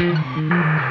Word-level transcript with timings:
thank 0.00 0.16
you 0.38 0.90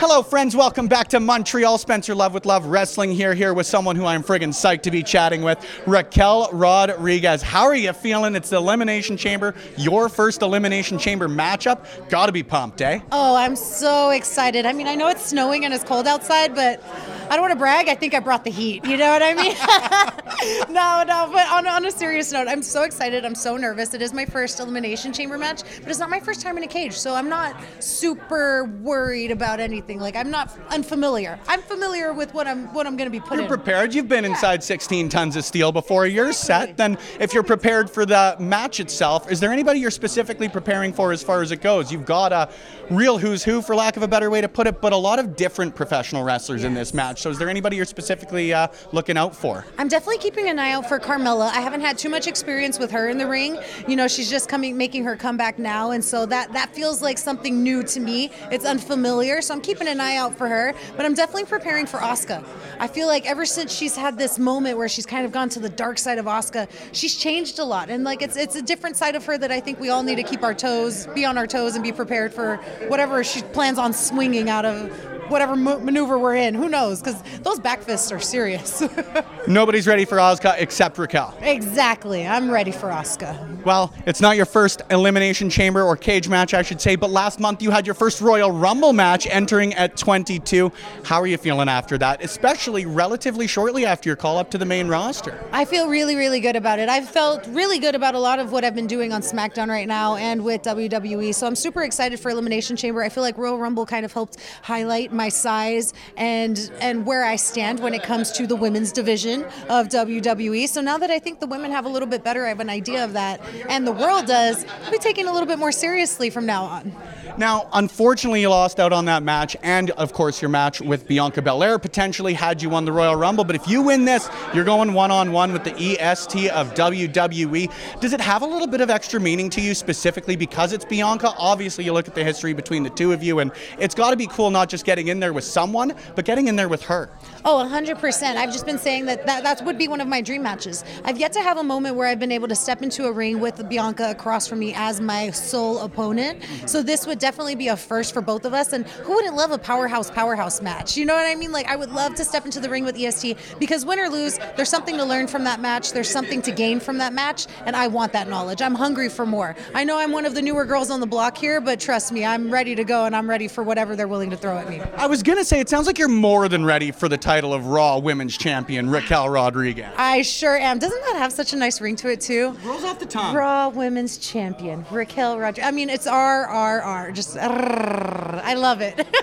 Hello, 0.00 0.22
friends. 0.22 0.56
Welcome 0.56 0.88
back 0.88 1.08
to 1.08 1.20
Montreal. 1.20 1.76
Spencer 1.76 2.14
Love 2.14 2.32
with 2.32 2.46
Love 2.46 2.64
Wrestling 2.64 3.12
here, 3.12 3.34
here 3.34 3.52
with 3.52 3.66
someone 3.66 3.96
who 3.96 4.06
I'm 4.06 4.22
friggin' 4.22 4.48
psyched 4.48 4.80
to 4.84 4.90
be 4.90 5.02
chatting 5.02 5.42
with, 5.42 5.62
Raquel 5.86 6.48
Rodriguez. 6.54 7.42
How 7.42 7.64
are 7.64 7.74
you 7.74 7.92
feeling? 7.92 8.34
It's 8.34 8.48
the 8.48 8.56
Elimination 8.56 9.18
Chamber, 9.18 9.54
your 9.76 10.08
first 10.08 10.40
Elimination 10.40 10.98
Chamber 10.98 11.28
matchup. 11.28 11.84
Gotta 12.08 12.32
be 12.32 12.42
pumped, 12.42 12.80
eh? 12.80 13.00
Oh, 13.12 13.36
I'm 13.36 13.54
so 13.54 14.08
excited. 14.08 14.64
I 14.64 14.72
mean, 14.72 14.86
I 14.86 14.94
know 14.94 15.08
it's 15.08 15.26
snowing 15.26 15.66
and 15.66 15.74
it's 15.74 15.84
cold 15.84 16.06
outside, 16.06 16.54
but 16.54 16.82
I 17.28 17.36
don't 17.36 17.42
want 17.42 17.52
to 17.52 17.58
brag. 17.58 17.90
I 17.90 17.94
think 17.94 18.14
I 18.14 18.20
brought 18.20 18.44
the 18.44 18.50
heat. 18.50 18.86
You 18.86 18.96
know 18.96 19.10
what 19.10 19.22
I 19.22 19.34
mean? 19.34 19.54
no, 20.74 21.04
no, 21.06 21.28
but 21.30 21.46
on, 21.48 21.66
on 21.66 21.84
a 21.84 21.90
serious 21.90 22.32
note, 22.32 22.48
I'm 22.48 22.62
so 22.62 22.84
excited. 22.84 23.26
I'm 23.26 23.34
so 23.34 23.58
nervous. 23.58 23.92
It 23.92 24.00
is 24.00 24.14
my 24.14 24.24
first 24.24 24.60
Elimination 24.60 25.12
Chamber 25.12 25.36
match, 25.36 25.62
but 25.82 25.90
it's 25.90 25.98
not 25.98 26.08
my 26.08 26.20
first 26.20 26.40
time 26.40 26.56
in 26.56 26.64
a 26.64 26.66
cage, 26.66 26.94
so 26.94 27.14
I'm 27.14 27.28
not 27.28 27.54
super 27.80 28.64
worried 28.64 29.30
about 29.30 29.60
anything. 29.60 29.89
Like, 29.98 30.16
I'm 30.16 30.30
not 30.30 30.56
unfamiliar. 30.70 31.38
I'm 31.48 31.62
familiar 31.62 32.12
with 32.12 32.32
what 32.34 32.46
I'm 32.46 32.72
what 32.74 32.86
I'm 32.86 32.96
going 32.96 33.06
to 33.06 33.10
be 33.10 33.20
put 33.20 33.34
You're 33.34 33.42
in. 33.42 33.48
prepared. 33.48 33.94
You've 33.94 34.08
been 34.08 34.24
inside 34.24 34.62
16 34.62 35.08
tons 35.08 35.36
of 35.36 35.44
steel 35.44 35.72
before. 35.72 36.06
You're 36.06 36.32
set. 36.32 36.76
Then, 36.76 36.98
if 37.18 37.32
you're 37.32 37.42
prepared 37.42 37.90
for 37.90 38.06
the 38.06 38.36
match 38.38 38.80
itself, 38.80 39.30
is 39.30 39.40
there 39.40 39.52
anybody 39.52 39.80
you're 39.80 39.90
specifically 39.90 40.48
preparing 40.48 40.92
for 40.92 41.12
as 41.12 41.22
far 41.22 41.42
as 41.42 41.50
it 41.52 41.60
goes? 41.60 41.90
You've 41.90 42.06
got 42.06 42.32
a 42.32 42.48
real 42.90 43.18
who's 43.18 43.42
who, 43.44 43.62
for 43.62 43.74
lack 43.74 43.96
of 43.96 44.02
a 44.02 44.08
better 44.08 44.30
way 44.30 44.40
to 44.40 44.48
put 44.48 44.66
it, 44.66 44.80
but 44.80 44.92
a 44.92 44.96
lot 44.96 45.18
of 45.18 45.36
different 45.36 45.74
professional 45.74 46.22
wrestlers 46.22 46.64
in 46.64 46.74
this 46.74 46.92
match. 46.94 47.20
So, 47.22 47.30
is 47.30 47.38
there 47.38 47.48
anybody 47.48 47.76
you're 47.76 47.84
specifically 47.86 48.52
uh, 48.52 48.68
looking 48.92 49.16
out 49.16 49.34
for? 49.34 49.64
I'm 49.78 49.88
definitely 49.88 50.18
keeping 50.18 50.48
an 50.48 50.58
eye 50.58 50.72
out 50.72 50.88
for 50.88 50.98
Carmella. 50.98 51.50
I 51.50 51.60
haven't 51.60 51.80
had 51.80 51.98
too 51.98 52.08
much 52.08 52.26
experience 52.26 52.78
with 52.78 52.90
her 52.90 53.08
in 53.08 53.18
the 53.18 53.26
ring. 53.26 53.58
You 53.88 53.96
know, 53.96 54.08
she's 54.08 54.30
just 54.30 54.48
coming, 54.48 54.76
making 54.76 55.04
her 55.04 55.16
comeback 55.16 55.58
now, 55.58 55.90
and 55.92 56.04
so 56.04 56.26
that 56.26 56.52
that 56.52 56.74
feels 56.74 57.02
like 57.02 57.18
something 57.18 57.62
new 57.62 57.82
to 57.84 58.00
me. 58.00 58.30
It's 58.50 58.64
unfamiliar, 58.64 59.40
so 59.42 59.54
I'm 59.54 59.60
keeping 59.60 59.79
an 59.88 60.00
eye 60.00 60.16
out 60.16 60.36
for 60.36 60.48
her. 60.48 60.74
But 60.96 61.06
I'm 61.06 61.14
definitely 61.14 61.44
preparing 61.44 61.86
for 61.86 61.98
Asuka. 61.98 62.44
I 62.78 62.86
feel 62.86 63.06
like 63.06 63.26
ever 63.26 63.44
since 63.44 63.72
she's 63.72 63.96
had 63.96 64.18
this 64.18 64.38
moment 64.38 64.78
where 64.78 64.88
she's 64.88 65.06
kind 65.06 65.24
of 65.24 65.32
gone 65.32 65.48
to 65.50 65.60
the 65.60 65.68
dark 65.68 65.98
side 65.98 66.18
of 66.18 66.26
Asuka, 66.26 66.68
she's 66.92 67.16
changed 67.16 67.58
a 67.58 67.64
lot, 67.64 67.90
and 67.90 68.04
like 68.04 68.22
it's 68.22 68.36
it's 68.36 68.56
a 68.56 68.62
different 68.62 68.96
side 68.96 69.14
of 69.14 69.24
her 69.26 69.36
that 69.38 69.50
I 69.50 69.60
think 69.60 69.80
we 69.80 69.90
all 69.90 70.02
need 70.02 70.16
to 70.16 70.22
keep 70.22 70.42
our 70.42 70.54
toes, 70.54 71.06
be 71.08 71.24
on 71.24 71.36
our 71.38 71.46
toes, 71.46 71.74
and 71.74 71.82
be 71.82 71.92
prepared 71.92 72.32
for 72.32 72.56
whatever 72.88 73.22
she 73.24 73.42
plans 73.42 73.78
on 73.78 73.92
swinging 73.92 74.48
out 74.48 74.64
of. 74.64 75.09
Whatever 75.30 75.54
maneuver 75.54 76.18
we're 76.18 76.34
in, 76.34 76.54
who 76.54 76.68
knows? 76.68 77.00
Because 77.00 77.22
those 77.42 77.60
back 77.60 77.82
fists 77.82 78.10
are 78.10 78.18
serious. 78.18 78.82
Nobody's 79.48 79.86
ready 79.86 80.04
for 80.04 80.16
Asuka 80.16 80.56
except 80.58 80.98
Raquel. 80.98 81.36
Exactly. 81.40 82.26
I'm 82.26 82.50
ready 82.50 82.72
for 82.72 82.88
Asuka. 82.88 83.64
Well, 83.64 83.94
it's 84.06 84.20
not 84.20 84.36
your 84.36 84.46
first 84.46 84.82
Elimination 84.90 85.48
Chamber 85.48 85.82
or 85.82 85.96
cage 85.96 86.28
match, 86.28 86.52
I 86.52 86.62
should 86.62 86.80
say, 86.80 86.96
but 86.96 87.10
last 87.10 87.38
month 87.38 87.62
you 87.62 87.70
had 87.70 87.86
your 87.86 87.94
first 87.94 88.20
Royal 88.20 88.50
Rumble 88.50 88.92
match 88.92 89.26
entering 89.28 89.72
at 89.74 89.96
22. 89.96 90.72
How 91.04 91.20
are 91.20 91.26
you 91.26 91.36
feeling 91.36 91.68
after 91.68 91.96
that, 91.98 92.24
especially 92.24 92.86
relatively 92.86 93.46
shortly 93.46 93.86
after 93.86 94.08
your 94.08 94.16
call 94.16 94.36
up 94.36 94.50
to 94.50 94.58
the 94.58 94.64
main 94.64 94.88
roster? 94.88 95.38
I 95.52 95.64
feel 95.64 95.88
really, 95.88 96.16
really 96.16 96.40
good 96.40 96.56
about 96.56 96.78
it. 96.80 96.88
I've 96.88 97.08
felt 97.08 97.46
really 97.48 97.78
good 97.78 97.94
about 97.94 98.14
a 98.14 98.18
lot 98.18 98.40
of 98.40 98.50
what 98.50 98.64
I've 98.64 98.74
been 98.74 98.86
doing 98.88 99.12
on 99.12 99.20
SmackDown 99.22 99.68
right 99.68 99.86
now 99.86 100.16
and 100.16 100.44
with 100.44 100.62
WWE. 100.62 101.34
So 101.34 101.46
I'm 101.46 101.56
super 101.56 101.82
excited 101.82 102.18
for 102.18 102.30
Elimination 102.30 102.76
Chamber. 102.76 103.02
I 103.02 103.08
feel 103.10 103.22
like 103.22 103.38
Royal 103.38 103.58
Rumble 103.58 103.86
kind 103.86 104.04
of 104.04 104.12
helped 104.12 104.38
highlight 104.62 105.12
my 105.20 105.28
size 105.28 105.92
and 106.16 106.72
and 106.80 107.04
where 107.04 107.24
I 107.24 107.36
stand 107.36 107.80
when 107.80 107.92
it 107.92 108.02
comes 108.02 108.32
to 108.32 108.46
the 108.46 108.56
women's 108.56 108.90
division 108.90 109.44
of 109.68 109.88
WWE. 109.88 110.66
So 110.66 110.80
now 110.80 110.96
that 110.96 111.10
I 111.10 111.18
think 111.18 111.40
the 111.40 111.46
women 111.46 111.70
have 111.72 111.84
a 111.84 111.90
little 111.90 112.08
bit 112.08 112.24
better, 112.24 112.46
I 112.46 112.48
have 112.48 112.60
an 112.60 112.70
idea 112.70 113.04
of 113.04 113.12
that, 113.12 113.42
and 113.68 113.86
the 113.86 113.92
world 113.92 114.24
does, 114.26 114.64
I'll 114.84 114.90
be 114.90 114.96
taking 114.96 115.26
a 115.26 115.32
little 115.32 115.46
bit 115.46 115.58
more 115.58 115.72
seriously 115.72 116.30
from 116.30 116.46
now 116.46 116.64
on. 116.64 116.92
Now, 117.36 117.68
unfortunately, 117.72 118.40
you 118.40 118.48
lost 118.48 118.80
out 118.80 118.92
on 118.92 119.04
that 119.06 119.22
match, 119.22 119.56
and 119.62 119.90
of 119.92 120.12
course, 120.12 120.42
your 120.42 120.48
match 120.48 120.80
with 120.80 121.06
Bianca 121.06 121.42
Belair 121.42 121.78
potentially 121.78 122.34
had 122.34 122.62
you 122.62 122.70
won 122.70 122.84
the 122.84 122.92
Royal 122.92 123.16
Rumble. 123.16 123.44
But 123.44 123.56
if 123.56 123.68
you 123.68 123.82
win 123.82 124.04
this, 124.04 124.28
you're 124.54 124.64
going 124.64 124.92
one 124.92 125.10
on 125.10 125.32
one 125.32 125.52
with 125.52 125.64
the 125.64 125.74
EST 125.74 126.48
of 126.50 126.74
WWE. 126.74 127.70
Does 128.00 128.12
it 128.12 128.20
have 128.20 128.42
a 128.42 128.46
little 128.46 128.66
bit 128.66 128.80
of 128.80 128.90
extra 128.90 129.20
meaning 129.20 129.50
to 129.50 129.60
you 129.60 129.74
specifically 129.74 130.36
because 130.36 130.72
it's 130.72 130.84
Bianca? 130.84 131.32
Obviously, 131.38 131.84
you 131.84 131.92
look 131.92 132.08
at 132.08 132.14
the 132.14 132.24
history 132.24 132.52
between 132.52 132.82
the 132.82 132.90
two 132.90 133.12
of 133.12 133.22
you, 133.22 133.38
and 133.38 133.52
it's 133.78 133.94
got 133.94 134.10
to 134.10 134.16
be 134.16 134.26
cool 134.26 134.50
not 134.50 134.68
just 134.68 134.84
getting 134.84 135.08
in 135.10 135.20
there 135.20 135.32
with 135.32 135.44
someone, 135.44 135.94
but 136.14 136.24
getting 136.24 136.48
in 136.48 136.56
there 136.56 136.68
with 136.68 136.82
her. 136.84 137.10
Oh, 137.44 137.56
100%. 137.56 138.36
I've 138.36 138.52
just 138.52 138.66
been 138.66 138.78
saying 138.78 139.06
that, 139.06 139.26
that 139.26 139.42
that 139.44 139.64
would 139.64 139.78
be 139.78 139.88
one 139.88 140.00
of 140.00 140.08
my 140.08 140.20
dream 140.20 140.42
matches. 140.42 140.84
I've 141.04 141.18
yet 141.18 141.32
to 141.32 141.40
have 141.40 141.58
a 141.58 141.62
moment 141.62 141.96
where 141.96 142.06
I've 142.06 142.18
been 142.18 142.32
able 142.32 142.48
to 142.48 142.54
step 142.54 142.82
into 142.82 143.06
a 143.06 143.12
ring 143.12 143.40
with 143.40 143.68
Bianca 143.68 144.10
across 144.10 144.46
from 144.46 144.58
me 144.58 144.74
as 144.74 145.00
my 145.00 145.30
sole 145.30 145.78
opponent. 145.78 146.40
Mm-hmm. 146.40 146.66
So 146.66 146.82
this 146.82 147.06
would 147.06 147.18
definitely 147.18 147.54
be 147.54 147.68
a 147.68 147.76
first 147.76 148.12
for 148.12 148.20
both 148.20 148.44
of 148.44 148.52
us. 148.52 148.72
And 148.72 148.86
who 148.86 149.14
wouldn't 149.14 149.36
love 149.36 149.52
a 149.52 149.58
powerhouse, 149.58 150.10
powerhouse 150.10 150.60
match? 150.60 150.96
You 150.96 151.04
know 151.06 151.14
what 151.14 151.26
I 151.26 151.34
mean? 151.34 151.52
Like, 151.52 151.66
I 151.66 151.76
would 151.76 151.92
love 151.92 152.14
to 152.16 152.24
step 152.24 152.44
into 152.44 152.60
the 152.60 152.68
ring 152.68 152.84
with 152.84 152.98
EST 152.98 153.38
because 153.58 153.86
win 153.86 153.98
or 153.98 154.08
lose, 154.08 154.38
there's 154.56 154.68
something 154.68 154.96
to 154.96 155.04
learn 155.04 155.26
from 155.26 155.44
that 155.44 155.60
match. 155.60 155.92
There's 155.92 156.10
something 156.10 156.42
to 156.42 156.52
gain 156.52 156.78
from 156.78 156.98
that 156.98 157.12
match. 157.12 157.46
And 157.64 157.74
I 157.74 157.88
want 157.88 158.12
that 158.12 158.28
knowledge. 158.28 158.60
I'm 158.60 158.74
hungry 158.74 159.08
for 159.08 159.24
more. 159.24 159.56
I 159.74 159.84
know 159.84 159.98
I'm 159.98 160.12
one 160.12 160.26
of 160.26 160.34
the 160.34 160.42
newer 160.42 160.64
girls 160.64 160.90
on 160.90 161.00
the 161.00 161.06
block 161.06 161.38
here, 161.38 161.60
but 161.60 161.80
trust 161.80 162.12
me, 162.12 162.24
I'm 162.24 162.50
ready 162.50 162.74
to 162.74 162.84
go 162.84 163.06
and 163.06 163.16
I'm 163.16 163.28
ready 163.28 163.48
for 163.48 163.62
whatever 163.64 163.96
they're 163.96 164.08
willing 164.08 164.30
to 164.30 164.36
throw 164.36 164.58
at 164.58 164.68
me. 164.68 164.80
I 165.00 165.06
was 165.06 165.22
going 165.22 165.38
to 165.38 165.46
say, 165.46 165.60
it 165.60 165.68
sounds 165.70 165.86
like 165.86 165.98
you're 165.98 166.08
more 166.08 166.46
than 166.46 166.62
ready 166.62 166.90
for 166.90 167.08
the 167.08 167.16
title 167.16 167.54
of 167.54 167.64
Raw 167.68 167.96
Women's 167.96 168.36
Champion, 168.36 168.90
Raquel 168.90 169.30
Rodriguez. 169.30 169.88
I 169.96 170.20
sure 170.20 170.58
am. 170.58 170.78
Doesn't 170.78 171.00
that 171.06 171.16
have 171.16 171.32
such 171.32 171.54
a 171.54 171.56
nice 171.56 171.80
ring 171.80 171.96
to 171.96 172.10
it 172.10 172.20
too? 172.20 172.50
Rolls 172.62 172.84
off 172.84 172.98
the 172.98 173.06
tongue. 173.06 173.34
Raw 173.34 173.70
Women's 173.70 174.18
Champion, 174.18 174.84
Raquel 174.90 175.38
Rodriguez. 175.38 175.66
I 175.66 175.70
mean, 175.70 175.88
it's 175.88 176.06
RRR. 176.06 177.14
Just, 177.14 177.38
I 177.38 178.52
love 178.52 178.82
it. 178.82 179.06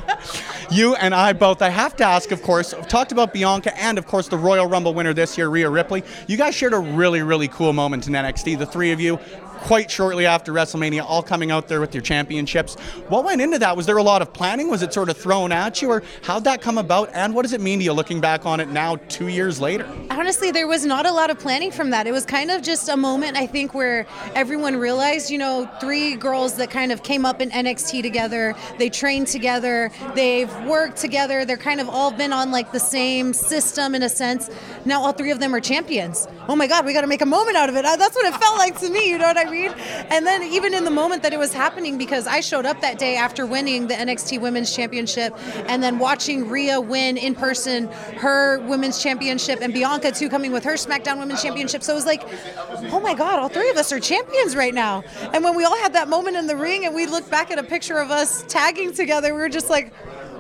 You 0.69 0.95
and 0.95 1.15
I 1.15 1.31
both. 1.31 1.61
I 1.61 1.69
have 1.69 1.95
to 1.97 2.03
ask, 2.03 2.31
of 2.31 2.41
course, 2.41 2.73
I've 2.73 2.89
talked 2.89 3.13
about 3.13 3.31
Bianca 3.31 3.75
and, 3.79 3.97
of 3.97 4.05
course, 4.05 4.27
the 4.27 4.37
Royal 4.37 4.65
Rumble 4.65 4.93
winner 4.93 5.13
this 5.13 5.37
year, 5.37 5.47
Rhea 5.47 5.69
Ripley. 5.69 6.03
You 6.27 6.35
guys 6.35 6.55
shared 6.55 6.73
a 6.73 6.79
really, 6.79 7.21
really 7.21 7.47
cool 7.47 7.71
moment 7.71 8.05
in 8.07 8.13
NXT, 8.13 8.59
the 8.59 8.65
three 8.65 8.91
of 8.91 8.99
you, 8.99 9.17
quite 9.59 9.89
shortly 9.89 10.25
after 10.25 10.51
WrestleMania, 10.51 11.03
all 11.03 11.23
coming 11.23 11.51
out 11.51 11.69
there 11.69 11.79
with 11.79 11.95
your 11.95 12.01
championships. 12.01 12.75
What 13.07 13.23
went 13.23 13.39
into 13.39 13.59
that? 13.59 13.77
Was 13.77 13.85
there 13.85 13.95
a 13.97 14.03
lot 14.03 14.21
of 14.21 14.33
planning? 14.33 14.69
Was 14.69 14.81
it 14.81 14.93
sort 14.93 15.09
of 15.09 15.15
thrown 15.15 15.53
you, 15.81 15.89
or 15.89 16.03
how'd 16.21 16.43
that 16.43 16.61
come 16.61 16.77
about? 16.77 17.09
And 17.13 17.33
what 17.33 17.41
does 17.41 17.53
it 17.53 17.61
mean 17.61 17.79
to 17.79 17.85
you 17.85 17.93
looking 17.93 18.21
back 18.21 18.45
on 18.45 18.59
it 18.59 18.69
now, 18.69 18.97
two 19.07 19.27
years 19.27 19.59
later? 19.59 19.87
Honestly, 20.11 20.51
there 20.51 20.67
was 20.67 20.85
not 20.85 21.05
a 21.05 21.11
lot 21.11 21.29
of 21.29 21.39
planning 21.39 21.71
from 21.71 21.89
that. 21.89 22.07
It 22.07 22.11
was 22.11 22.25
kind 22.25 22.51
of 22.51 22.61
just 22.61 22.89
a 22.89 22.97
moment, 22.97 23.37
I 23.37 23.47
think, 23.47 23.73
where 23.73 24.05
everyone 24.35 24.75
realized, 24.75 25.29
you 25.29 25.37
know, 25.37 25.69
three 25.79 26.15
girls 26.15 26.55
that 26.57 26.69
kind 26.69 26.91
of 26.91 27.03
came 27.03 27.25
up 27.25 27.41
in 27.41 27.49
NXT 27.49 28.01
together, 28.01 28.55
they 28.77 28.89
trained 28.89 29.27
together, 29.27 29.91
they've 30.15 30.53
worked 30.65 30.97
together, 30.97 31.45
they're 31.45 31.57
kind 31.57 31.81
of 31.81 31.89
all 31.89 32.11
been 32.11 32.33
on 32.33 32.51
like 32.51 32.71
the 32.71 32.79
same 32.79 33.33
system 33.33 33.95
in 33.95 34.03
a 34.03 34.09
sense. 34.09 34.49
Now 34.85 35.01
all 35.01 35.13
three 35.13 35.31
of 35.31 35.39
them 35.39 35.53
are 35.55 35.59
champions. 35.61 36.27
Oh 36.47 36.55
my 36.55 36.67
God, 36.67 36.85
we 36.85 36.93
got 36.93 37.01
to 37.01 37.07
make 37.07 37.21
a 37.21 37.25
moment 37.25 37.57
out 37.57 37.69
of 37.69 37.75
it. 37.75 37.85
Uh, 37.85 37.95
That's 37.95 38.15
what 38.15 38.25
it 38.25 38.39
felt 38.39 38.57
like 38.57 38.79
to 38.79 38.89
me, 38.89 39.09
you 39.09 39.17
know 39.17 39.27
what 39.27 39.37
I 39.37 39.49
mean? 39.49 39.71
And 40.09 40.25
then 40.25 40.43
even 40.43 40.73
in 40.73 40.83
the 40.83 40.91
moment 40.91 41.23
that 41.23 41.33
it 41.33 41.39
was 41.39 41.53
happening, 41.53 41.97
because 41.97 42.27
I 42.27 42.39
showed 42.41 42.65
up 42.65 42.81
that 42.81 42.99
day 42.99 43.15
after 43.15 43.45
winning 43.45 43.87
the 43.87 43.93
NXT 43.93 44.39
Women's 44.41 44.75
Championship 44.75 45.37
and 45.67 45.81
then 45.81 45.99
watching 45.99 46.49
Rhea 46.49 46.79
win 46.79 47.17
in 47.17 47.35
person 47.35 47.87
her 48.17 48.59
Women's 48.67 49.01
Championship 49.01 49.59
and 49.61 49.73
Bianca 49.73 50.11
too 50.11 50.29
coming 50.29 50.51
with 50.51 50.63
her 50.63 50.73
SmackDown 50.73 51.19
Women's 51.19 51.41
Championship. 51.41 51.83
So 51.83 51.93
it 51.93 51.95
was 51.95 52.05
like, 52.05 52.23
oh 52.91 52.99
my 52.99 53.13
God, 53.13 53.39
all 53.39 53.49
three 53.49 53.69
of 53.69 53.77
us 53.77 53.91
are 53.91 53.99
champions 53.99 54.55
right 54.55 54.73
now. 54.73 55.03
And 55.33 55.43
when 55.43 55.55
we 55.55 55.63
all 55.63 55.77
had 55.77 55.93
that 55.93 56.07
moment 56.09 56.35
in 56.37 56.47
the 56.47 56.55
ring 56.55 56.85
and 56.85 56.95
we 56.95 57.05
looked 57.05 57.29
back 57.29 57.51
at 57.51 57.59
a 57.59 57.63
picture 57.63 57.97
of 57.97 58.11
us 58.11 58.43
tagging 58.47 58.93
together, 58.93 59.33
we 59.33 59.41
were 59.41 59.49
just 59.49 59.69
like, 59.69 59.93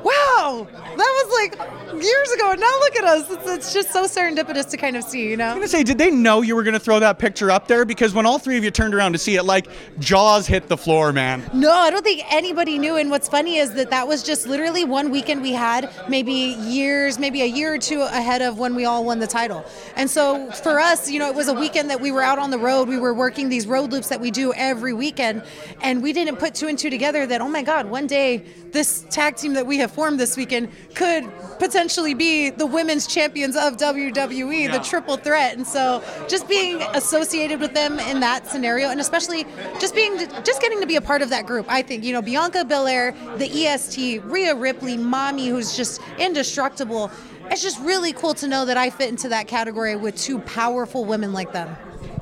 wow, 0.07 0.67
that 0.71 0.97
was 0.97 1.33
like 1.39 2.03
years 2.03 2.31
ago. 2.31 2.51
And 2.51 2.61
now 2.61 2.79
look 2.79 2.95
at 2.95 3.03
us. 3.03 3.31
It's, 3.31 3.49
it's 3.49 3.73
just 3.73 3.91
so 3.91 4.05
serendipitous 4.05 4.69
to 4.69 4.77
kind 4.77 4.95
of 4.95 5.03
see, 5.03 5.29
you 5.29 5.37
know? 5.37 5.49
I'm 5.49 5.55
gonna 5.55 5.67
say, 5.67 5.83
did 5.83 5.97
they 5.97 6.11
know 6.11 6.41
you 6.41 6.55
were 6.55 6.63
gonna 6.63 6.79
throw 6.79 6.99
that 6.99 7.19
picture 7.19 7.51
up 7.51 7.67
there? 7.67 7.85
Because 7.85 8.13
when 8.13 8.25
all 8.25 8.39
three 8.39 8.57
of 8.57 8.63
you 8.63 8.71
turned 8.71 8.93
around 8.93 9.13
to 9.13 9.17
see 9.17 9.35
it, 9.35 9.43
like 9.43 9.67
jaws 9.99 10.47
hit 10.47 10.67
the 10.67 10.77
floor, 10.77 11.11
man. 11.11 11.43
No, 11.53 11.73
I 11.73 11.89
don't 11.89 12.03
think 12.03 12.23
anybody 12.33 12.77
knew. 12.77 12.95
And 12.97 13.09
what's 13.09 13.27
funny 13.27 13.57
is 13.57 13.73
that 13.73 13.89
that 13.89 14.07
was 14.07 14.23
just 14.23 14.47
literally 14.47 14.85
one 14.85 15.09
weekend 15.11 15.41
we 15.41 15.53
had, 15.53 15.89
maybe 16.07 16.33
years, 16.33 17.19
maybe 17.19 17.41
a 17.41 17.45
year 17.45 17.73
or 17.73 17.77
two 17.77 18.01
ahead 18.01 18.41
of 18.41 18.59
when 18.59 18.75
we 18.75 18.85
all 18.85 19.03
won 19.03 19.19
the 19.19 19.27
title. 19.27 19.65
And 19.95 20.09
so 20.09 20.51
for 20.51 20.79
us, 20.79 21.09
you 21.09 21.19
know, 21.19 21.29
it 21.29 21.35
was 21.35 21.47
a 21.47 21.53
weekend 21.53 21.89
that 21.89 21.99
we 21.99 22.11
were 22.11 22.23
out 22.23 22.39
on 22.39 22.51
the 22.51 22.59
road. 22.59 22.87
We 22.87 22.97
were 22.97 23.13
working 23.13 23.49
these 23.49 23.67
road 23.67 23.91
loops 23.91 24.09
that 24.09 24.21
we 24.21 24.31
do 24.31 24.53
every 24.53 24.93
weekend. 24.93 25.43
And 25.81 26.01
we 26.01 26.13
didn't 26.13 26.37
put 26.37 26.55
two 26.55 26.67
and 26.67 26.77
two 26.77 26.89
together 26.89 27.25
that, 27.27 27.41
oh 27.41 27.49
my 27.49 27.61
God, 27.63 27.89
one 27.89 28.07
day 28.07 28.43
this 28.71 29.05
tag 29.09 29.35
team 29.35 29.53
that 29.53 29.65
we 29.65 29.77
have 29.77 29.91
this 29.97 30.37
weekend 30.37 30.69
could 30.93 31.27
potentially 31.57 32.13
be 32.13 32.51
the 32.51 32.67
women's 32.67 33.07
champions 33.07 33.55
of 33.55 33.77
WWE, 33.77 34.71
the 34.71 34.77
triple 34.79 35.17
threat. 35.17 35.57
And 35.57 35.65
so 35.65 36.03
just 36.27 36.47
being 36.47 36.83
associated 36.93 37.59
with 37.59 37.73
them 37.73 37.97
in 37.99 38.19
that 38.19 38.45
scenario, 38.45 38.89
and 38.89 38.99
especially 38.99 39.45
just 39.79 39.95
being, 39.95 40.19
just 40.43 40.61
getting 40.61 40.79
to 40.81 40.85
be 40.85 40.97
a 40.97 41.01
part 41.01 41.23
of 41.23 41.29
that 41.31 41.47
group, 41.47 41.65
I 41.67 41.81
think, 41.81 42.03
you 42.03 42.13
know, 42.13 42.21
Bianca 42.21 42.63
Belair, 42.63 43.13
the 43.37 43.49
EST, 43.49 44.23
Rhea 44.25 44.53
Ripley, 44.53 44.97
Mami, 44.97 45.47
who's 45.47 45.75
just 45.75 45.99
indestructible. 46.19 47.09
it's 47.49 47.63
just 47.63 47.79
really 47.79 48.13
cool 48.13 48.35
to 48.35 48.47
know 48.47 48.65
that 48.65 48.77
I 48.77 48.91
fit 48.91 49.09
into 49.09 49.29
that 49.29 49.47
category 49.47 49.95
with 49.95 50.15
two 50.15 50.37
powerful 50.39 51.05
women 51.05 51.33
like 51.33 51.53
them. 51.53 51.75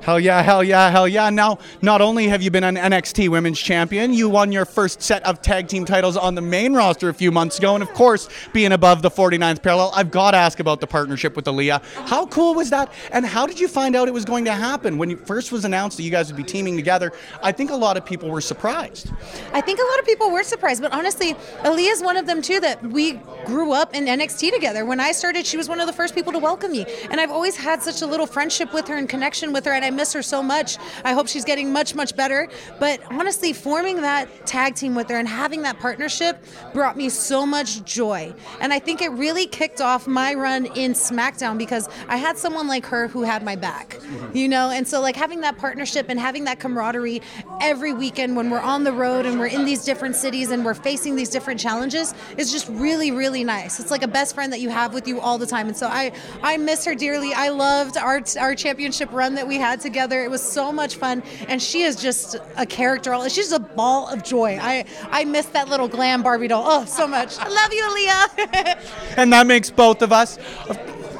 Hell 0.06 0.19
yeah, 0.19 0.44
hell 0.44 0.63
yeah, 0.63 0.92
hell 0.92 1.07
yeah. 1.07 1.31
Now, 1.31 1.57
not 1.81 2.00
only 2.00 2.28
have 2.28 2.40
you 2.44 2.52
been 2.52 2.63
an 2.63 2.75
NXT 2.75 3.28
Women's 3.30 3.60
Champion, 3.60 4.13
you 4.13 4.30
won 4.30 4.52
your 4.52 4.63
first 4.63 5.02
set 5.02 5.25
of 5.25 5.42
tag 5.42 5.68
team 5.68 5.84
titles 5.84 6.16
on 6.16 6.36
the 6.36 6.44
main 6.44 6.75
roster 6.75 7.10
a 7.10 7.13
few 7.13 7.31
months 7.31 7.57
ago. 7.57 7.74
And 7.74 7.81
of 7.81 7.92
course, 7.96 8.30
being 8.54 8.72
above 8.72 9.02
the 9.02 9.10
49th 9.10 9.63
parallel, 9.63 9.92
I've 9.96 10.12
got 10.12 10.31
to 10.31 10.38
ask 10.38 10.60
about 10.60 10.80
the 10.80 10.86
partnership 10.86 11.36
with 11.36 11.46
Aaliyah. 11.46 11.81
How 12.07 12.28
cool 12.28 12.54
was 12.54 12.69
that? 12.69 12.94
And 13.13 13.25
how 13.25 13.48
did 13.48 13.60
you 13.60 13.68
find 13.68 13.96
out 13.96 14.07
it 14.07 14.13
was 14.13 14.25
going 14.25 14.46
to 14.46 14.52
happen? 14.52 15.00
When 15.00 15.10
it 15.10 15.25
first 15.25 15.52
was 15.52 15.66
announced 15.66 15.98
that 15.98 16.04
you 16.04 16.12
guys 16.12 16.28
would 16.28 16.38
be 16.38 16.44
teaming 16.44 16.75
together, 16.75 17.12
I 17.42 17.52
think 17.52 17.72
a 17.72 17.75
lot 17.75 17.98
of 17.98 18.06
people 18.06 18.30
were 18.30 18.42
surprised. 18.42 19.10
I 19.54 19.62
think 19.62 19.80
a 19.80 19.86
lot 19.90 19.98
of 19.98 20.06
people 20.06 20.30
were 20.30 20.44
surprised, 20.44 20.84
but 20.84 20.94
honestly, 20.94 21.34
Aaliyah 21.63 21.94
is 21.94 22.04
one 22.04 22.16
of 22.16 22.28
them 22.28 22.44
too 22.44 22.60
that 22.60 22.80
we 22.84 23.13
grew 23.44 23.74
up 23.74 23.96
in 23.96 24.06
NXT 24.06 24.54
together. 24.54 24.86
When 24.86 25.00
I 25.00 25.13
started, 25.13 25.48
she 25.48 25.57
was 25.57 25.68
one 25.68 25.80
of 25.80 25.88
the 25.88 25.94
first 25.94 26.13
people 26.13 26.31
to 26.31 26.38
welcome 26.38 26.72
me. 26.72 26.86
And 27.10 27.19
I've 27.19 27.31
always 27.31 27.56
had 27.56 27.81
such 27.81 28.04
a 28.04 28.06
little 28.06 28.28
friendship 28.28 28.72
with 28.72 28.88
her 28.88 28.98
and 28.98 29.10
connection 29.10 29.52
with 29.52 29.66
her, 29.66 29.72
and 29.72 29.84
I 29.84 29.94
miss 29.95 30.13
her 30.13 30.21
so 30.21 30.44
much. 30.44 30.77
I 31.03 31.13
hope 31.13 31.27
she's 31.27 31.45
getting 31.45 31.71
much, 31.71 31.95
much 31.95 32.15
better. 32.15 32.47
But 32.80 33.01
honestly, 33.12 33.53
forming 33.53 34.01
that 34.01 34.45
tag 34.45 34.75
team 34.75 34.95
with 34.95 35.09
her 35.09 35.18
and 35.18 35.27
having 35.27 35.62
that 35.63 35.80
partnership 35.80 36.44
brought 36.74 36.97
me 36.97 37.09
so 37.09 37.45
much 37.45 37.83
joy. 37.83 38.33
And 38.59 38.74
I 38.74 38.80
think 38.80 39.01
it 39.01 39.09
really 39.12 39.45
kicked 39.45 39.81
off 39.81 40.07
my 40.07 40.33
run 40.33 40.65
in 40.68 40.94
SmackDown 40.94 41.57
because 41.57 41.89
I 42.07 42.18
had 42.18 42.38
someone 42.38 42.68
like 42.68 42.86
her 42.86 43.07
who 43.07 43.24
had 43.24 43.44
my 43.44 43.56
back, 43.56 43.89
mm-hmm. 43.89 44.38
you 44.38 44.47
know? 44.47 44.69
And 44.69 44.88
so, 44.88 45.01
like, 45.01 45.15
having 45.15 45.42
that 45.42 45.57
partnership 45.57 46.07
and 46.09 46.19
having 46.19 46.44
that 46.45 46.59
camaraderie 46.59 47.21
every 47.62 47.94
weekend 47.94 48.36
when 48.36 48.50
we're 48.50 48.59
on 48.59 48.83
the 48.83 48.94
road 48.94 49.25
and 49.25 49.39
we're 49.39 49.47
in 49.47 49.65
these 49.65 49.83
different 49.83 50.15
cities 50.15 50.51
and 50.51 50.65
we're 50.65 50.74
facing 50.74 51.15
these 51.15 51.30
different 51.30 51.59
challenges 51.59 52.13
is 52.38 52.51
just 52.51 52.68
really, 52.69 53.12
really 53.12 53.44
nice. 53.44 53.80
It's 53.80 53.92
like 53.92 54.03
a 54.03 54.07
best 54.07 54.36
friend 54.36 54.51
that 54.53 54.59
you 54.59 54.69
have 54.69 54.94
with 54.94 55.07
you 55.07 55.19
all 55.19 55.38
the 55.38 55.47
time. 55.47 55.68
And 55.68 55.77
so, 55.77 55.88
I, 55.88 56.12
I 56.42 56.57
miss 56.57 56.86
her 56.86 56.95
dearly. 56.95 57.33
I 57.33 57.50
loved 57.50 57.97
our, 57.97 58.21
our 58.39 58.56
championship 58.56 59.12
run 59.12 59.36
that 59.36 59.47
we 59.47 59.57
had 59.57 59.75
together. 59.81 60.24
It 60.24 60.30
was 60.30 60.42
so 60.42 60.72
much 60.72 60.95
fun, 60.95 61.24
and 61.48 61.62
she 61.62 61.83
is 61.83 61.95
just 61.95 62.36
a 62.57 62.66
character. 62.66 63.18
She's 63.30 63.51
a 63.51 63.60
ball 63.60 64.07
of 64.07 64.24
joy. 64.24 64.57
I 64.62 64.86
I 65.12 65.25
miss 65.25 65.45
that 65.48 65.69
little 65.69 65.88
glam 65.88 66.24
Barbie 66.24 66.48
doll. 66.48 66.63
Oh, 66.66 66.86
so 66.86 67.07
much. 67.07 67.38
I 67.39 67.48
love 67.48 67.74
you, 67.74 67.94
Leah. 67.95 68.80
and 69.18 69.31
that 69.33 69.48
makes 69.48 69.69
both 69.69 70.01
of 70.01 70.12
us. 70.12 70.38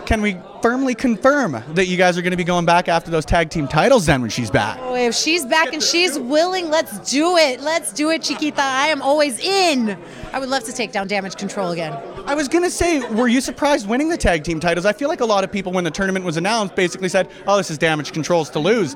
Can 0.06 0.22
we 0.22 0.38
firmly 0.62 0.94
confirm 0.94 1.64
that 1.74 1.88
you 1.88 1.98
guys 1.98 2.18
are 2.18 2.22
going 2.22 2.32
to 2.32 2.38
be 2.38 2.44
going 2.44 2.66
back 2.66 2.88
after 2.88 3.10
those 3.10 3.26
tag 3.26 3.50
team 3.50 3.68
titles 3.68 4.06
then 4.06 4.22
when 4.22 4.30
she's 4.30 4.52
back? 4.52 4.78
Oh, 4.82 4.96
if 4.96 5.16
she's 5.16 5.46
back 5.46 5.74
and 5.74 5.82
she's 5.82 6.18
willing, 6.18 6.70
let's 6.70 7.12
do 7.12 7.38
it. 7.38 7.60
Let's 7.62 7.92
do 7.92 8.12
it, 8.12 8.22
Chiquita. 8.22 8.62
I 8.62 8.88
am 8.88 9.02
always 9.02 9.40
in. 9.40 9.98
I 10.32 10.40
would 10.40 10.50
love 10.50 10.64
to 10.66 10.74
take 10.74 10.92
down 10.92 11.08
Damage 11.08 11.36
Control 11.38 11.72
again. 11.72 11.94
I 12.28 12.34
was 12.34 12.48
to 12.64 12.72
say, 12.72 13.00
were 13.14 13.28
you 13.28 13.40
surprised 13.40 13.88
winning 13.88 14.10
the 14.10 14.18
tag 14.18 14.44
team 14.44 14.60
titles? 14.60 14.86
I 14.86 14.94
feel 14.94 15.10
like 15.10 15.22
a 15.22 15.26
lot 15.26 15.44
of 15.44 15.52
people, 15.52 15.72
when 15.72 15.84
the 15.84 15.92
tournament 15.92 16.26
was 16.26 16.38
announced, 16.38 16.76
basically 16.76 17.10
said, 17.10 17.30
oh, 17.46 17.58
this 17.58 17.70
is 17.70 17.78
Damage 17.78 18.14
Control's 18.14 18.50
to 18.52 18.60
lose 18.60 18.96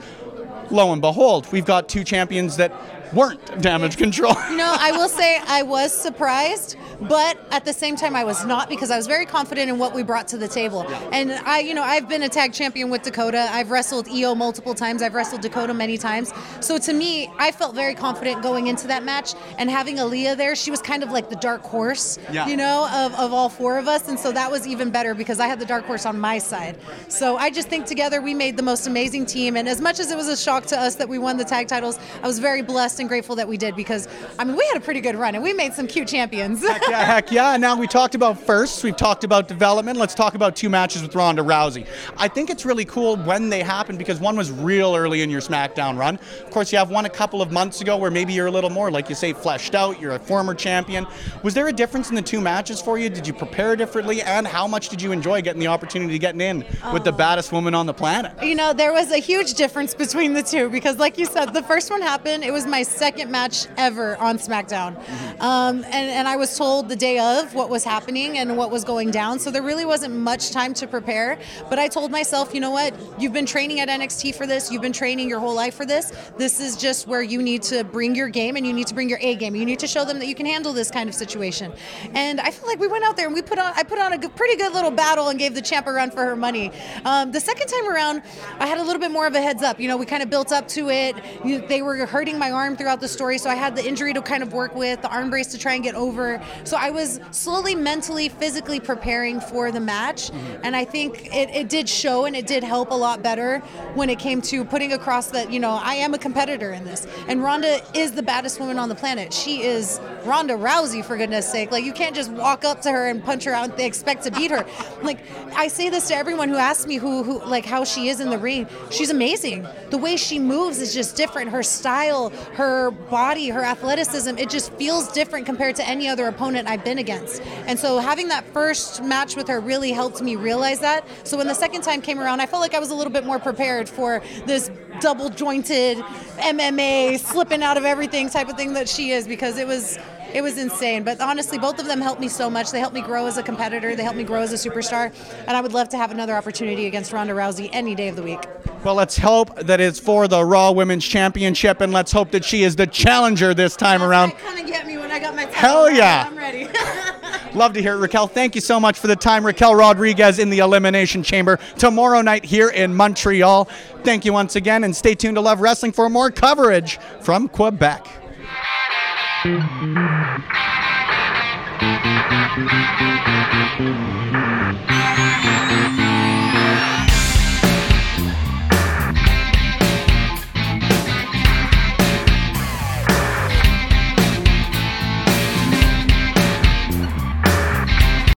lo 0.71 0.91
and 0.93 1.01
behold, 1.01 1.51
we've 1.51 1.65
got 1.65 1.89
two 1.89 2.03
champions 2.03 2.57
that 2.57 2.98
weren't 3.13 3.61
damage 3.61 3.97
control. 3.97 4.33
no, 4.51 4.75
I 4.79 4.91
will 4.91 5.09
say 5.09 5.39
I 5.47 5.63
was 5.63 5.91
surprised, 5.91 6.75
but 7.01 7.37
at 7.51 7.65
the 7.65 7.73
same 7.73 7.95
time 7.95 8.15
I 8.15 8.23
was 8.23 8.45
not 8.45 8.69
because 8.69 8.91
I 8.91 8.97
was 8.97 9.07
very 9.07 9.25
confident 9.25 9.69
in 9.69 9.77
what 9.77 9.93
we 9.93 10.03
brought 10.03 10.27
to 10.29 10.37
the 10.37 10.47
table. 10.47 10.85
And 11.11 11.31
I, 11.31 11.59
you 11.59 11.73
know, 11.73 11.83
I've 11.83 12.07
been 12.07 12.23
a 12.23 12.29
tag 12.29 12.53
champion 12.53 12.89
with 12.89 13.03
Dakota. 13.03 13.47
I've 13.51 13.71
wrestled 13.71 14.07
Io 14.09 14.35
multiple 14.35 14.73
times. 14.73 15.01
I've 15.01 15.13
wrestled 15.13 15.41
Dakota 15.41 15.73
many 15.73 15.97
times. 15.97 16.33
So 16.59 16.77
to 16.77 16.93
me, 16.93 17.31
I 17.37 17.51
felt 17.51 17.75
very 17.75 17.95
confident 17.95 18.43
going 18.43 18.67
into 18.67 18.87
that 18.87 19.03
match 19.03 19.33
and 19.57 19.69
having 19.69 19.97
Aaliyah 19.97 20.37
there. 20.37 20.55
She 20.55 20.71
was 20.71 20.81
kind 20.81 21.03
of 21.03 21.11
like 21.11 21.29
the 21.29 21.35
dark 21.37 21.61
horse, 21.61 22.19
yeah. 22.31 22.47
you 22.47 22.57
know, 22.57 22.87
of, 22.91 23.13
of 23.15 23.33
all 23.33 23.49
four 23.49 23.77
of 23.77 23.87
us. 23.87 24.07
And 24.07 24.19
so 24.19 24.31
that 24.31 24.51
was 24.51 24.67
even 24.67 24.89
better 24.89 25.13
because 25.13 25.39
I 25.39 25.47
had 25.47 25.59
the 25.59 25.65
dark 25.65 25.85
horse 25.85 26.05
on 26.05 26.19
my 26.19 26.37
side. 26.37 26.77
So 27.07 27.37
I 27.37 27.49
just 27.49 27.69
think 27.69 27.85
together 27.85 28.21
we 28.21 28.33
made 28.33 28.57
the 28.57 28.63
most 28.63 28.87
amazing 28.87 29.25
team. 29.25 29.55
And 29.55 29.67
as 29.67 29.81
much 29.81 29.99
as 29.99 30.11
it 30.11 30.15
was 30.17 30.27
a 30.27 30.37
shock 30.37 30.65
to 30.67 30.79
us 30.79 30.95
that 30.95 31.09
we 31.09 31.17
won 31.17 31.37
the 31.37 31.43
tag 31.43 31.67
titles, 31.67 31.99
I 32.21 32.27
was 32.27 32.39
very 32.39 32.61
blessed 32.61 32.98
and 32.99 33.09
grateful 33.09 33.35
that 33.35 33.47
we 33.47 33.57
did 33.57 33.75
because 33.75 34.07
I 34.37 34.43
mean 34.43 34.55
we 34.55 34.65
had 34.67 34.77
a 34.77 34.81
pretty 34.81 35.01
good 35.01 35.15
run 35.15 35.35
and 35.35 35.43
we 35.43 35.53
made 35.53 35.73
some 35.73 35.87
cute 35.87 36.07
champions. 36.07 36.61
heck 36.61 36.81
yeah, 36.89 37.05
heck 37.05 37.31
yeah. 37.31 37.57
Now 37.57 37.77
we 37.77 37.87
talked 37.87 38.15
about 38.15 38.39
firsts, 38.39 38.83
we've 38.83 38.97
talked 38.97 39.23
about 39.23 39.47
development. 39.47 39.97
Let's 39.97 40.15
talk 40.15 40.35
about 40.35 40.55
two 40.55 40.69
matches 40.69 41.01
with 41.01 41.15
Ronda 41.15 41.41
Rousey. 41.41 41.87
I 42.17 42.27
think 42.27 42.49
it's 42.49 42.65
really 42.65 42.85
cool 42.85 43.17
when 43.17 43.49
they 43.49 43.63
happen 43.63 43.97
because 43.97 44.19
one 44.19 44.35
was 44.35 44.51
real 44.51 44.95
early 44.95 45.21
in 45.21 45.29
your 45.29 45.41
SmackDown 45.41 45.97
run. 45.97 46.15
Of 46.43 46.49
course, 46.51 46.71
you 46.71 46.77
have 46.77 46.89
one 46.89 47.05
a 47.05 47.09
couple 47.09 47.41
of 47.41 47.51
months 47.51 47.81
ago 47.81 47.97
where 47.97 48.11
maybe 48.11 48.33
you're 48.33 48.47
a 48.47 48.51
little 48.51 48.69
more, 48.69 48.91
like 48.91 49.09
you 49.09 49.15
say, 49.15 49.33
fleshed 49.33 49.75
out. 49.75 49.99
You're 49.99 50.13
a 50.13 50.19
former 50.19 50.53
champion. 50.53 51.07
Was 51.43 51.53
there 51.53 51.67
a 51.67 51.73
difference 51.73 52.09
in 52.09 52.15
the 52.15 52.21
two 52.21 52.41
matches 52.41 52.81
for 52.81 52.97
you? 52.97 53.09
Did 53.09 53.25
you 53.27 53.33
prepare 53.33 53.75
differently? 53.75 54.21
And 54.21 54.45
how 54.45 54.67
much 54.67 54.89
did 54.89 55.01
you 55.01 55.11
enjoy 55.11 55.41
getting 55.41 55.59
the 55.59 55.67
opportunity 55.67 56.13
to 56.13 56.19
get 56.19 56.39
in 56.39 56.65
with 56.93 57.03
the 57.03 57.11
baddest 57.11 57.51
woman 57.51 57.73
on 57.75 57.85
the 57.85 57.93
planet? 57.93 58.31
You 58.43 58.55
know, 58.55 58.73
there 58.73 58.93
was 58.93 59.11
a 59.11 59.17
huge 59.17 59.53
difference 59.53 59.93
between 59.93 60.33
the 60.33 60.43
two 60.43 60.69
because, 60.69 60.97
like 60.97 61.17
you 61.17 61.25
said, 61.25 61.53
the 61.53 61.63
first 61.63 61.89
one 61.89 62.01
happened. 62.01 62.43
It 62.43 62.51
was 62.51 62.65
my 62.65 62.83
second 62.89 63.31
match 63.31 63.67
ever 63.77 64.17
on 64.17 64.37
SmackDown. 64.37 64.97
Um, 65.39 65.83
and, 65.85 65.93
and 65.93 66.27
I 66.27 66.35
was 66.35 66.57
told 66.57 66.89
the 66.89 66.95
day 66.95 67.19
of 67.19 67.53
what 67.53 67.69
was 67.69 67.83
happening 67.83 68.37
and 68.37 68.57
what 68.57 68.71
was 68.71 68.83
going 68.83 69.11
down. 69.11 69.39
So 69.39 69.51
there 69.51 69.63
really 69.63 69.85
wasn't 69.85 70.15
much 70.15 70.51
time 70.51 70.73
to 70.75 70.87
prepare. 70.87 71.39
But 71.69 71.79
I 71.79 71.87
told 71.87 72.11
myself, 72.11 72.53
you 72.53 72.59
know 72.59 72.71
what? 72.71 72.93
You've 73.19 73.33
been 73.33 73.45
training 73.45 73.79
at 73.79 73.89
NXT 73.89 74.35
for 74.35 74.45
this. 74.45 74.71
You've 74.71 74.81
been 74.81 74.93
training 74.93 75.29
your 75.29 75.39
whole 75.39 75.53
life 75.53 75.75
for 75.75 75.85
this. 75.85 76.11
This 76.37 76.59
is 76.59 76.75
just 76.75 77.07
where 77.07 77.21
you 77.21 77.41
need 77.41 77.63
to 77.63 77.83
bring 77.83 78.15
your 78.15 78.29
game 78.29 78.55
and 78.55 78.65
you 78.65 78.73
need 78.73 78.87
to 78.87 78.93
bring 78.93 79.09
your 79.09 79.19
A 79.21 79.35
game. 79.35 79.55
You 79.55 79.65
need 79.65 79.79
to 79.79 79.87
show 79.87 80.05
them 80.05 80.19
that 80.19 80.27
you 80.27 80.35
can 80.35 80.45
handle 80.45 80.73
this 80.73 80.91
kind 80.91 81.07
of 81.07 81.15
situation. 81.15 81.71
And 82.13 82.39
I 82.41 82.51
feel 82.51 82.67
like 82.67 82.79
we 82.79 82.87
went 82.87 83.03
out 83.03 83.17
there 83.17 83.27
and 83.27 83.35
we 83.35 83.41
put 83.41 83.59
on, 83.59 83.73
I 83.75 83.83
put 83.83 83.99
on 83.99 84.13
a 84.13 84.17
good, 84.17 84.35
pretty 84.35 84.55
good 84.55 84.73
little 84.73 84.91
battle 84.91 85.29
and 85.29 85.39
gave 85.39 85.55
the 85.55 85.61
champ 85.61 85.87
a 85.87 85.93
run 85.93 86.11
for 86.11 86.25
her 86.25 86.35
money. 86.35 86.71
Um, 87.05 87.31
the 87.31 87.39
second 87.39 87.67
time 87.67 87.89
around, 87.89 88.23
I 88.59 88.67
had 88.67 88.77
a 88.77 88.83
little 88.83 88.99
bit 88.99 89.11
more 89.11 89.27
of 89.27 89.35
a 89.35 89.41
heads 89.41 89.63
up. 89.63 89.79
You 89.79 89.87
know, 89.87 89.97
we 89.97 90.05
kind 90.05 90.23
of 90.23 90.29
built 90.29 90.51
up 90.51 90.67
to 90.69 90.89
it. 90.89 91.15
You, 91.43 91.65
they 91.67 91.81
were 91.81 92.05
hurting 92.05 92.37
my 92.37 92.51
arm 92.51 92.75
throughout 92.79 92.99
the 92.99 93.07
story, 93.07 93.37
so 93.37 93.49
I 93.49 93.55
had 93.55 93.75
the 93.75 93.85
injury 93.85 94.13
to 94.13 94.21
kind 94.21 94.41
of 94.41 94.53
work 94.53 94.73
with, 94.73 95.01
the 95.03 95.09
arm 95.09 95.29
brace 95.29 95.47
to 95.47 95.59
try 95.59 95.75
and 95.75 95.83
get 95.83 95.93
over. 95.93 96.41
So 96.63 96.77
I 96.77 96.89
was 96.89 97.19
slowly 97.31 97.75
mentally, 97.75 98.29
physically 98.29 98.79
preparing 98.79 99.39
for 99.39 99.71
the 99.71 99.79
match. 99.79 100.31
Mm-hmm. 100.31 100.61
And 100.63 100.75
I 100.75 100.85
think 100.85 101.27
it, 101.27 101.49
it 101.49 101.69
did 101.69 101.87
show 101.87 102.25
and 102.25 102.35
it 102.35 102.47
did 102.47 102.63
help 102.63 102.89
a 102.91 102.95
lot 102.95 103.21
better 103.21 103.59
when 103.93 104.09
it 104.09 104.17
came 104.17 104.41
to 104.43 104.65
putting 104.65 104.93
across 104.93 105.27
that, 105.31 105.51
you 105.51 105.59
know, 105.59 105.79
I 105.81 105.95
am 105.95 106.13
a 106.13 106.17
competitor 106.17 106.71
in 106.71 106.85
this. 106.85 107.05
And 107.27 107.43
Ronda 107.43 107.81
is 107.93 108.13
the 108.13 108.23
baddest 108.23 108.59
woman 108.59 108.79
on 108.79 108.89
the 108.89 108.95
planet. 108.95 109.33
She 109.33 109.61
is 109.63 109.99
Ronda 110.23 110.53
Rousey, 110.53 111.03
for 111.03 111.17
goodness 111.17 111.49
sake. 111.49 111.71
Like, 111.71 111.83
you 111.83 111.93
can't 111.93 112.15
just 112.15 112.31
walk 112.31 112.63
up 112.63 112.81
to 112.83 112.91
her 112.91 113.07
and 113.07 113.23
punch 113.23 113.43
her 113.43 113.53
out 113.53 113.71
and 113.71 113.79
expect 113.79 114.23
to 114.23 114.31
beat 114.31 114.51
her. 114.51 114.65
Like, 115.01 115.19
I 115.55 115.69
say 115.69 115.89
this 115.89 116.09
to 116.09 116.15
everyone 116.15 116.49
who 116.49 116.57
asks 116.57 116.85
me 116.85 116.97
who, 116.97 117.23
who, 117.23 117.43
like, 117.45 117.65
how 117.65 117.85
she 117.85 118.09
is 118.09 118.19
in 118.19 118.29
the 118.29 118.37
ring. 118.37 118.67
She's 118.91 119.09
amazing. 119.09 119.65
The 119.91 119.97
way 119.97 120.17
she 120.17 120.39
moves 120.39 120.79
is 120.79 120.93
just 120.93 121.15
different. 121.15 121.49
Her 121.49 121.63
style, 121.63 122.29
her 122.53 122.68
body, 122.91 123.49
her 123.49 123.63
athleticism, 123.63 124.37
it 124.37 124.49
just 124.49 124.71
feels 124.73 125.11
different 125.11 125.45
compared 125.45 125.75
to 125.77 125.87
any 125.87 126.07
other 126.07 126.27
opponent 126.27 126.67
I've 126.67 126.83
been 126.83 126.99
against. 126.99 127.41
And 127.67 127.77
so 127.77 127.99
having 127.99 128.27
that 128.29 128.45
first 128.53 129.03
match 129.03 129.35
with 129.35 129.47
her 129.47 129.59
really 129.59 129.91
helped 129.91 130.21
me 130.21 130.35
realize 130.35 130.79
that. 130.79 131.05
So 131.23 131.37
when 131.37 131.47
the 131.47 131.55
second 131.55 131.81
time 131.81 132.01
came 132.01 132.19
around, 132.19 132.41
I 132.41 132.45
felt 132.45 132.61
like 132.61 132.73
I 132.73 132.79
was 132.79 132.91
a 132.91 132.95
little 132.95 133.13
bit 133.13 133.25
more 133.25 133.39
prepared 133.39 133.89
for 133.89 134.21
this 134.45 134.69
double 134.99 135.29
jointed 135.29 135.97
MMA 136.37 137.19
slipping 137.19 137.63
out 137.63 137.77
of 137.77 137.85
everything 137.85 138.29
type 138.29 138.49
of 138.49 138.57
thing 138.57 138.73
that 138.73 138.89
she 138.89 139.11
is 139.11 139.27
because 139.27 139.57
it 139.57 139.67
was 139.67 139.97
it 140.33 140.41
was 140.41 140.57
insane. 140.57 141.03
But 141.03 141.21
honestly, 141.21 141.57
both 141.57 141.79
of 141.79 141.87
them 141.87 142.01
helped 142.01 142.21
me 142.21 142.27
so 142.27 142.49
much. 142.49 142.71
They 142.71 142.79
helped 142.79 142.93
me 142.93 143.01
grow 143.01 143.25
as 143.25 143.37
a 143.37 143.43
competitor. 143.43 143.95
They 143.95 144.03
helped 144.03 144.17
me 144.17 144.23
grow 144.23 144.41
as 144.41 144.53
a 144.53 144.69
superstar. 144.69 145.11
And 145.47 145.57
I 145.57 145.61
would 145.61 145.73
love 145.73 145.89
to 145.89 145.97
have 145.97 146.11
another 146.11 146.35
opportunity 146.35 146.85
against 146.85 147.11
Ronda 147.11 147.33
Rousey 147.33 147.69
any 147.73 147.95
day 147.95 148.09
of 148.09 148.15
the 148.15 148.23
week. 148.23 148.41
Well, 148.83 148.95
let's 148.95 149.17
hope 149.17 149.53
that 149.57 149.81
it's 149.81 149.99
for 149.99 150.29
the 150.29 150.43
Raw 150.43 150.71
Women's 150.71 151.03
Championship, 151.05 151.81
and 151.81 151.91
let's 151.91 152.13
hope 152.13 152.31
that 152.31 152.45
she 152.45 152.63
is 152.63 152.77
the 152.77 152.87
challenger 152.87 153.53
this 153.53 153.75
time 153.75 154.01
around. 154.01 154.31
Kind 154.31 154.57
of 154.59 154.65
get 154.67 154.87
me 154.87 154.97
when 154.97 155.11
I 155.11 155.19
got 155.19 155.35
my. 155.35 155.43
Hell 155.45 155.91
yeah! 155.91 156.23
I'm 156.25 156.37
ready. 156.37 156.69
Love 157.53 157.73
to 157.73 157.81
hear 157.81 157.95
it, 157.95 157.97
Raquel. 157.97 158.27
Thank 158.27 158.55
you 158.55 158.61
so 158.61 158.79
much 158.79 158.97
for 158.97 159.07
the 159.07 159.17
time, 159.17 159.45
Raquel 159.45 159.75
Rodriguez 159.75 160.39
in 160.39 160.49
the 160.49 160.59
Elimination 160.59 161.23
Chamber 161.23 161.59
tomorrow 161.77 162.21
night 162.21 162.45
here 162.45 162.69
in 162.69 162.95
Montreal. 162.95 163.65
Thank 164.03 164.23
you 164.23 164.31
once 164.31 164.55
again, 164.55 164.85
and 164.85 164.95
stay 164.95 165.13
tuned 165.13 165.35
to 165.35 165.41
Love 165.41 165.59
Wrestling 165.59 165.91
for 165.91 166.09
more 166.09 166.31
coverage 166.31 166.99
from 167.19 167.49
Quebec. 167.49 168.07